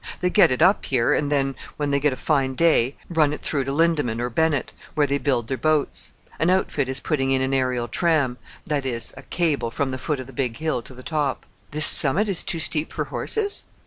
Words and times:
They 0.19 0.31
get 0.31 0.49
it 0.51 0.63
up 0.63 0.85
here, 0.85 1.13
and 1.13 1.31
then, 1.31 1.53
when 1.77 1.91
they 1.91 1.99
get 1.99 2.11
a 2.11 2.15
fine 2.17 2.55
day, 2.55 2.95
run 3.07 3.33
it 3.33 3.43
through 3.43 3.65
to 3.65 3.71
Lindeman 3.71 4.19
or 4.19 4.31
Bennett, 4.31 4.73
where 4.95 5.05
they 5.05 5.19
build 5.19 5.47
their 5.47 5.57
boats. 5.59 6.11
An 6.39 6.49
outfit 6.49 6.89
is 6.89 6.99
putting 6.99 7.29
in 7.29 7.43
an 7.43 7.53
aerial 7.53 7.87
tram: 7.87 8.39
that 8.65 8.83
is, 8.83 9.13
a 9.15 9.21
cable 9.21 9.69
from 9.69 9.89
the 9.89 9.99
foot 9.99 10.19
of 10.19 10.25
the 10.25 10.33
big 10.33 10.57
hill 10.57 10.81
to 10.81 10.95
the 10.95 11.03
top." 11.03 11.45
"This 11.69 11.85
summit 11.85 12.27
is 12.29 12.41
too 12.43 12.57
steep 12.57 12.91
for 12.91 13.05
horses?" 13.13 13.65